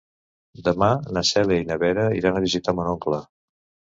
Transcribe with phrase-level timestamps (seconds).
[0.67, 3.23] Demà na Cèlia i na Vera iran a visitar mon oncle.